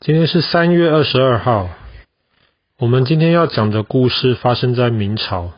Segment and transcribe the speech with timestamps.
[0.00, 1.70] 今天是三月二十二号。
[2.78, 5.54] 我们今天要讲的故事发生在明朝。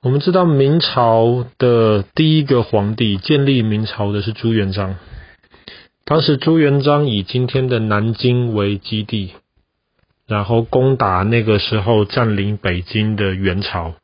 [0.00, 4.96] 我们知道明朝的第一个皇帝建立明朝的是朱元璋。
[6.04, 9.34] 当时朱元璋以今天的南京为基地，
[10.26, 13.94] 然后攻打那个时候占领北京的元朝。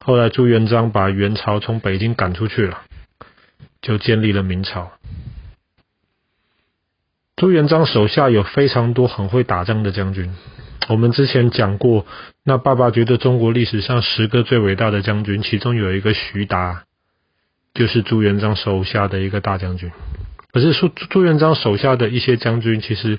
[0.00, 2.80] 后来朱元璋把元朝从北京赶出去了，
[3.82, 4.92] 就建立了明朝。
[7.40, 10.30] 朱元璋手下有非常多很会打仗的将军。
[10.90, 12.04] 我们之前讲过，
[12.44, 16.84] 那爸爸觉得中国历史上十个最伟大的将军，其中有一个徐达，
[17.72, 19.90] 就是朱元璋手下的一个大将军。
[20.52, 23.18] 可是说朱元璋手下的一些将军，其实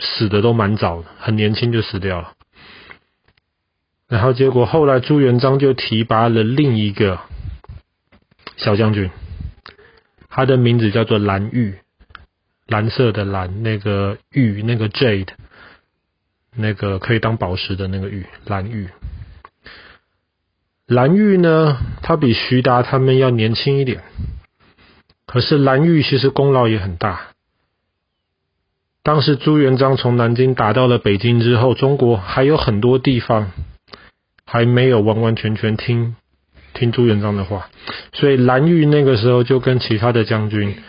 [0.00, 2.32] 死的都蛮早的，很年轻就死掉了。
[4.08, 7.20] 然后结果后来朱元璋就提拔了另一个
[8.56, 9.12] 小将军，
[10.28, 11.76] 他的名字叫做蓝玉。
[12.66, 15.28] 蓝色的蓝，那个玉，那个 jade，
[16.56, 18.88] 那个可以当宝石的那个玉，蓝玉。
[20.86, 24.02] 蓝玉呢，他比徐达他们要年轻一点，
[25.26, 27.28] 可是蓝玉其实功劳也很大。
[29.02, 33.50] 当时朱元璋从南京打到了北京之后，中国还有很多地方
[34.46, 36.16] 还没有完完全全听
[36.72, 37.68] 听朱元璋的话，
[38.14, 40.82] 所以蓝玉那个时候就跟其他的将军。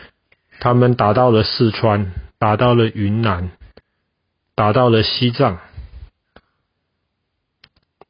[0.60, 3.52] 他们打到了四川，打到了云南，
[4.56, 5.60] 打到了西藏。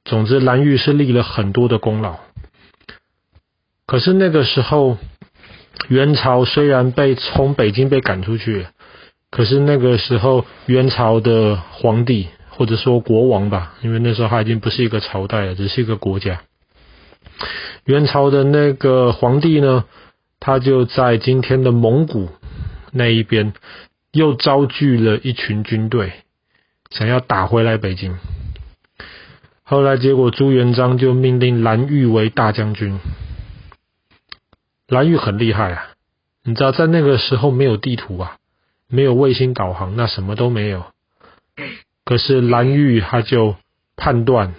[0.04, 2.20] 总之，蓝玉是立了很多的功劳。
[3.88, 4.98] 可是那个时候，
[5.90, 8.68] 元朝虽然被从北京被赶出去，
[9.32, 16.42] 可是那个时候元朝的皇帝或者说国王吧，因为那时候他已经不是一个朝代了，只是一个国家。
[17.84, 19.86] 元朝的那个皇帝呢，
[20.46, 22.30] 他就在今天的蒙古
[22.92, 23.56] 那一边，
[24.12, 26.14] 又招聚了一群军队，
[26.92, 28.16] 想要打回来北京。
[29.64, 33.00] 后来结果朱元璋就命令蓝玉为大将军。
[34.88, 35.88] 蓝玉很厉害啊，
[36.44, 38.38] 你知道在那个时候没有地图啊，
[38.88, 40.86] 没有卫星导航，那什么都没有。
[42.04, 43.56] 可是蓝玉他就
[43.96, 44.54] 判断，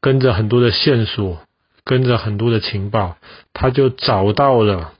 [0.00, 1.40] 跟着很多的线索。
[1.90, 3.16] 跟着很多的情报，
[3.52, 4.92] 他就找到了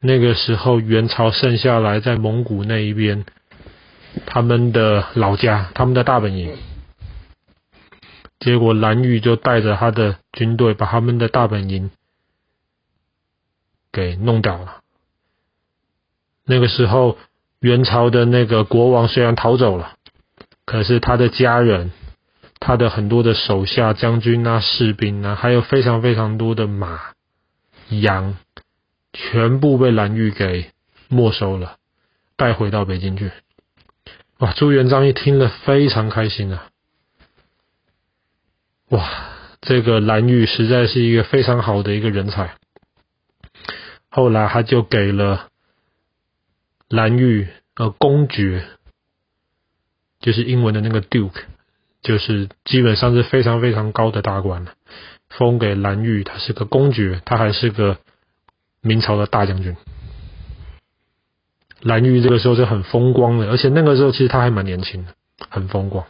[0.00, 3.24] 那个时候元朝剩下来在蒙古那一边
[4.26, 6.56] 他们的老家，他们的大本营。
[8.40, 11.92] 结果蓝玉就带着他的军队把他们的大本营
[13.92, 14.78] 给弄掉了。
[16.44, 17.16] 那个时候
[17.60, 19.92] 元朝的那个国王虽然逃走了，
[20.64, 21.92] 可是他的家人。
[22.60, 27.12] 他的很多的手下将军啊、士兵啊，还有非常非常多的马、
[27.88, 28.36] 羊，
[29.12, 30.70] 全部被蓝玉给
[31.08, 31.76] 没收了，
[32.36, 33.30] 带回到北京去。
[34.38, 34.52] 哇！
[34.52, 36.68] 朱元璋一听了非常开心啊！
[38.90, 39.08] 哇，
[39.60, 42.56] 这个蓝玉实在是一个非常好的一个人才。
[44.08, 45.48] 后来他就给了
[46.88, 48.64] 蓝玉呃公爵，
[50.20, 51.42] 就是英文的那个 Duke。
[52.00, 54.72] 就是基本上是非常非常高的大官了，
[55.28, 57.98] 封给蓝玉，他是个公爵，他还是个
[58.80, 59.76] 明朝的大将军。
[61.80, 65.14] 蓝玉这个时候就很风光了，而且那个时候其实他还蛮年轻的，
[65.50, 66.06] 很风光。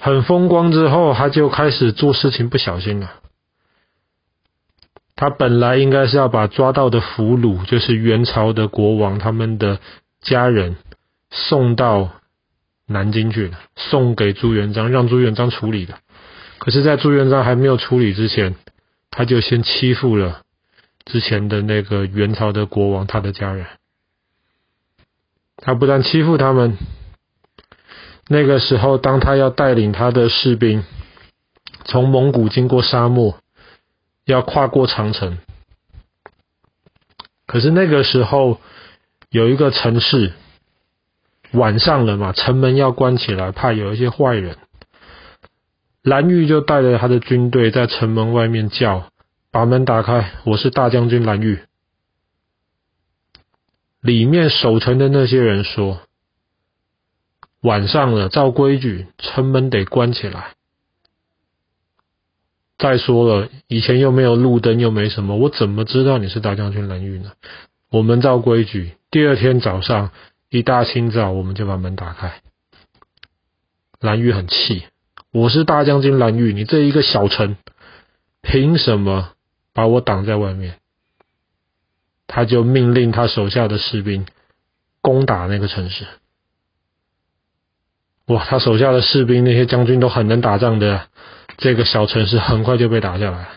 [0.00, 3.12] 很风光之后，他就开始做事情不小心了。
[5.16, 9.78] 他本来应该是要把抓到的俘虏，就是元朝的国王他们的
[10.22, 10.76] 家人
[11.30, 12.12] 送到。
[12.92, 16.00] 南京去了，送给朱元璋，让朱元璋处理的。
[16.58, 18.56] 可是，在朱元璋还没有处理之前，
[19.12, 20.42] 他就先欺负了
[21.04, 23.64] 之前的那个元朝的国王，他的家人。
[25.56, 26.76] 他不但欺负他们，
[28.26, 30.82] 那个时候，当他要带领他的士兵
[31.84, 33.38] 从蒙古经过沙漠，
[34.24, 35.38] 要跨过长城，
[37.46, 38.60] 可是那个时候
[39.30, 40.32] 有一个城市。
[41.52, 44.56] 晚上了嘛，城门要关起来，怕有一些坏人。
[46.02, 49.10] 蓝玉就带着他的军队在城门外面叫
[49.50, 51.58] ：“把门打开，我是大将军蓝玉。”
[54.00, 56.00] 里面守城的那些人说
[57.62, 60.52] ：“晚上了，照规矩，城门得关起来。
[62.78, 67.32] 再说了，以前又没有路灯，又没什么，我怎么知道你是大将军蓝玉呢？
[67.90, 70.12] 我们照规矩，第二天早上。”
[70.50, 72.42] 一大清早，我们就把门打开。
[74.00, 74.82] 蓝玉很气，
[75.30, 77.56] 我是大将军蓝玉，你这一个小臣，
[78.42, 79.32] 凭什么
[79.72, 80.80] 把我挡在外面？
[82.26, 84.26] 他就命令他手下的士兵
[85.00, 86.04] 攻打那个城市。
[88.26, 91.08] 哇，他手下的士兵那些将军都很能打仗的，
[91.58, 93.48] 这个小城市很快就被打下来了。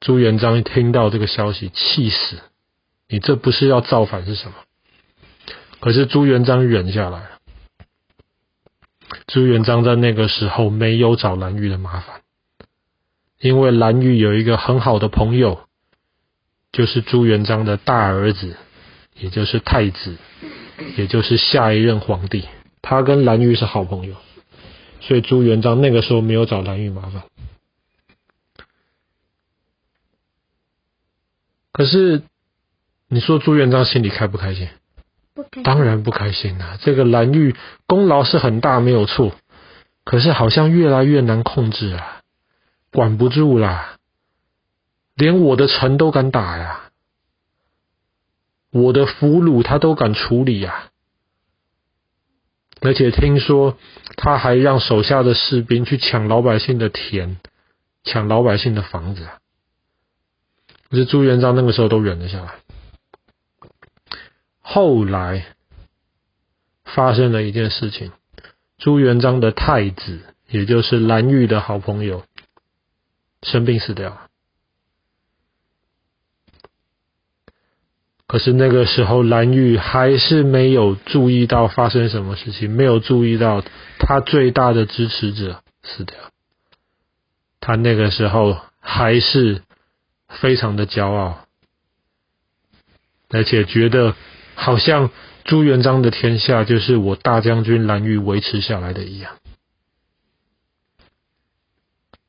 [0.00, 2.38] 朱元璋一听到这个消息，气死！
[3.08, 4.54] 你这不是要造反是什么？
[5.80, 7.30] 可是朱元璋忍下来了。
[9.26, 12.22] 朱元璋在那个时候没有找蓝玉的麻烦，
[13.40, 15.66] 因为蓝玉有一个很好的朋友，
[16.70, 18.56] 就是朱元璋的大儿子，
[19.14, 20.16] 也就是太子，
[20.96, 22.48] 也就是下一任皇帝。
[22.82, 24.16] 他跟蓝玉是好朋友，
[25.00, 27.22] 所以朱元璋那个时候没有找蓝玉麻烦。
[31.72, 32.22] 可是，
[33.08, 34.68] 你说朱元璋心里开不开心？
[35.64, 36.78] 当然不开心啊！
[36.80, 37.54] 这个蓝玉
[37.86, 39.32] 功劳是很大，没有错。
[40.04, 42.22] 可是好像越来越难控制啊，
[42.90, 43.96] 管不住啦，
[45.14, 46.90] 连我的臣都敢打呀，
[48.70, 50.90] 我的俘虏他都敢处理呀。
[52.80, 53.76] 而且听说
[54.16, 57.36] 他还让手下的士兵去抢老百姓的田，
[58.04, 59.28] 抢老百姓的房子。
[60.90, 62.54] 可是朱元璋那个时候都忍了下来。
[64.72, 65.46] 后来
[66.84, 68.12] 发生了一件事情，
[68.78, 72.24] 朱元璋的太子，也就是蓝玉的好朋友，
[73.42, 74.16] 生病死掉。
[78.28, 83.64] 可是那个时候，蓝玉还是没有注意到发生什么事情，没有注意到
[83.98, 86.16] 他最大的支持者死掉。
[87.58, 89.62] 他那个时候还是。
[90.40, 91.44] 非常的骄傲，
[93.30, 94.14] 而且觉得
[94.60, 95.10] 好像
[95.44, 99.32] 朱元璋的天下就是我大将军蓝玉维持下来的一样。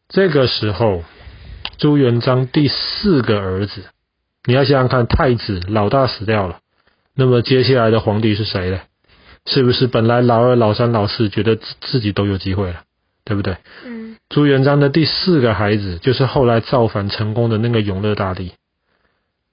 [0.08, 1.04] 这个时候，
[1.78, 3.84] 朱元璋第四个儿子，
[4.46, 6.60] 你要想想看，太子老大死掉了，
[7.14, 8.80] 那么接下来的皇帝是谁呢？
[9.46, 12.84] 是不是本来老二、老三、老四觉得自己都有机会了，
[13.26, 13.58] 对不对？
[13.86, 14.16] 嗯。
[14.30, 18.54] 朱元璋的第四个孩子，就是后来造反成功的那个永乐大帝。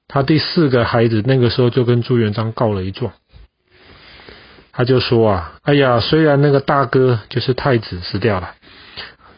[0.09, 3.13] 他第四个孩子那个时候就跟朱元璋告了一状，
[4.73, 8.55] 他就说啊，哎呀，虽然那个大哥就是太子死掉了，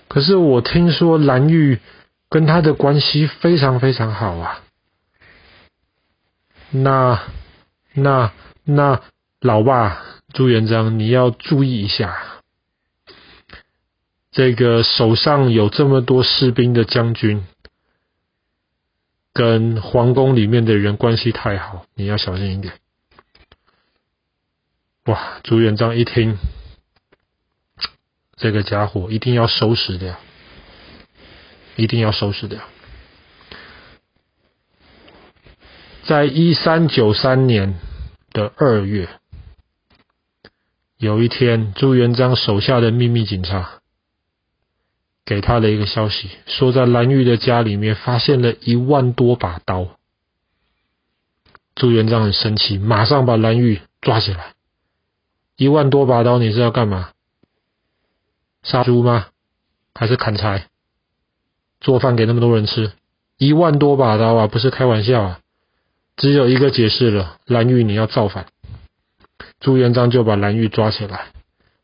[0.08, 1.80] 可是我听说蓝玉
[2.28, 4.60] 跟他的关系非常非常好啊。
[6.70, 7.20] 那
[7.92, 8.32] 那
[8.64, 9.00] 那
[9.40, 10.00] 老爸
[10.32, 12.16] 朱元璋，你要注意一下。
[14.30, 17.44] 这个手上有这么多士兵的将军，
[19.32, 22.74] 跟皇宫里面的人关系太好，你要小心一点。
[25.06, 25.40] 哇！
[25.42, 26.36] 朱元璋一听，
[28.36, 30.16] 这个家伙一定要收拾掉，
[31.76, 32.60] 一定要收拾掉。
[36.04, 37.78] 在一三九三年
[38.32, 39.08] 的二月，
[40.98, 43.80] 有一天，朱元璋手下的秘密警察。
[45.30, 49.96] 给他的一个消息，说在蓝玉的家里面发现了一万多把刀。
[51.76, 54.54] 朱元璋很生气，马上把蓝玉抓起来。
[55.56, 57.10] 一万多把刀，你是要干嘛？
[58.64, 59.28] 杀猪吗？
[59.94, 60.66] 还是砍柴？
[61.80, 62.90] 做饭给那么多人吃？
[63.38, 65.40] 一万多把刀啊，不是开玩笑啊！
[66.16, 68.46] 只有一个解释了，蓝玉你要造反。
[69.60, 71.28] 朱元璋就把蓝玉抓起来。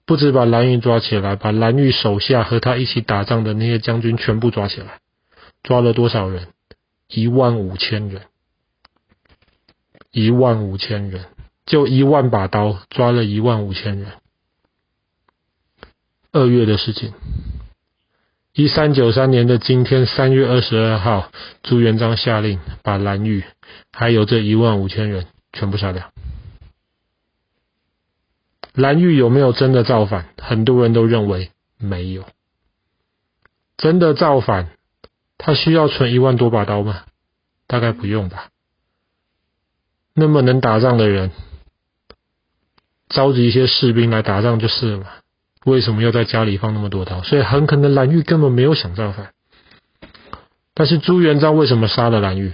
[0.07, 5.01] 不止把蓝玉抓起来，把蓝玉手下和他一起打仗的那些将军全部抓起来，
[5.65, 6.47] 抓了多少人？
[7.09, 8.23] 一万五千人，
[10.13, 11.27] 一万五千人，
[11.67, 14.13] 就一万把刀，抓了一万五千人。
[16.33, 17.13] 二月的事情，
[18.53, 21.33] 一三九三年的今天，三月二十二号，
[21.63, 23.43] 朱元璋下令把蓝玉
[23.93, 26.13] 还有这一万五千人全部杀掉。
[28.77, 30.29] 蓝玉有没有真的造反？
[30.41, 32.25] 很多人都认为没有。
[33.79, 34.69] 真的造反，
[35.39, 37.05] 他需要存一万多把刀吗？
[37.67, 38.49] 大概不用吧。
[40.15, 41.31] 那么能打仗的人，
[43.09, 45.07] 召集一些士兵来打仗就是了嘛。
[45.65, 47.23] 为什么要在家里放那么多刀？
[47.23, 49.33] 所以很可能蓝玉根本没有想造反。
[50.75, 52.53] 但是朱元璋为什么杀了蓝玉？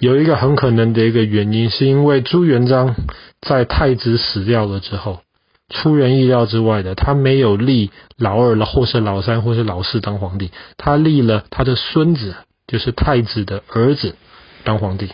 [0.00, 2.96] 有一个很可能的一个原因，是因为朱元璋
[3.42, 5.20] 在太子死掉了之后，
[5.68, 12.34] 出人意料之外的，他没有立老二了，或是老三，或是老四当皇帝，他立了他的孙子，
[12.66, 14.16] 就是太子的儿子
[14.64, 15.10] 当皇帝。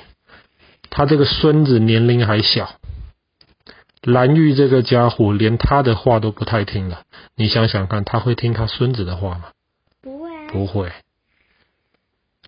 [0.88, 2.70] 他这个孙子年龄还小，
[4.02, 7.00] 蓝玉这个家伙连他的话都不太听了。
[7.34, 9.46] 你想想看，他会听他孙子的话吗？
[10.00, 10.92] 不会，不会。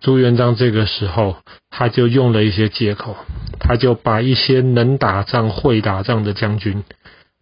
[0.01, 1.37] 朱元璋这个时候，
[1.69, 3.17] 他就用了一些借口，
[3.59, 6.83] 他就把一些能打仗、会打仗的将军，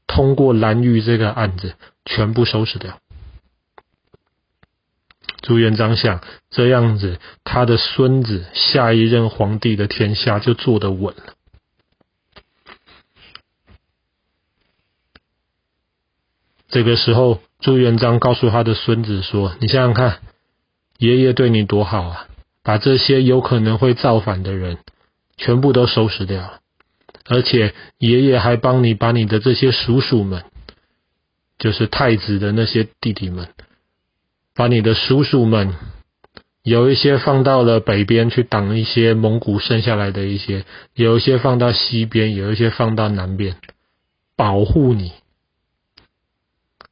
[0.07, 2.99] 通过蓝玉这个案子，全部收拾掉。
[5.41, 11.33] 朱元璋想，这样子，他的孙子下一任皇帝的天下就坐得稳了。
[16.69, 20.19] 这个时候，朱元璋告诉他的孙子说：“你想想看，
[20.97, 22.26] 爷爷对你多好啊，
[22.67, 24.79] 把这些有可能会造反的人
[25.37, 26.59] 全部都收拾掉，
[27.25, 30.43] 而且爷爷还帮你把你的这些叔叔们，
[31.57, 33.47] 就是太子的那些弟弟们。”
[34.53, 35.75] 把你的叔叔们，
[36.61, 43.55] 有一些放到了北边去挡一些蒙古剩下来的一些，有一些放到西边，有一些放到南边，
[44.35, 45.13] 保护你。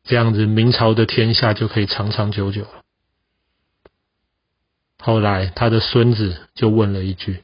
[0.06, 2.85] 这样子，明朝的天下就可以长长久久了。
[5.06, 7.44] 后来，他的孙子就问了一句：“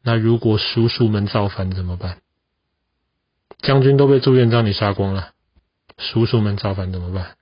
[0.00, 2.18] 那如果叔叔们造反怎么办？
[3.58, 5.32] 将军都被朱元璋你杀光了，
[5.98, 7.34] 叔叔们造反怎么办？”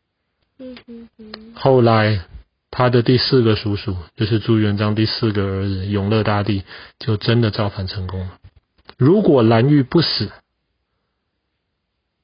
[1.52, 2.22] 后来，
[2.70, 6.64] 他的第四个叔叔，就是朱元璋第四个儿子永乐大帝，
[6.98, 8.38] 就真的造反成功了。
[8.96, 10.32] 如果蓝玉不死，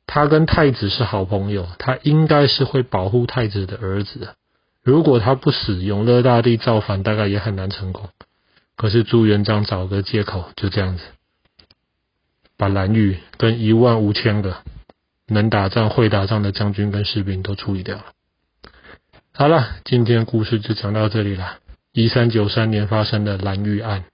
[0.07, 4.37] 他跟太子是好朋友，他应该是会保护太子的儿子的。
[4.89, 8.09] 如果他不死，永乐大帝造反大概也很难成功。
[8.75, 11.05] 可是朱元璋找个借口，就这样子，
[12.57, 14.63] 把蓝玉跟一万五千个
[15.27, 18.07] 能打仗、会打仗的将军跟士兵都处理掉了。
[19.35, 21.59] 好了，今天故事就讲到这里了。
[21.93, 24.05] 一三九三年发生的蓝玉案。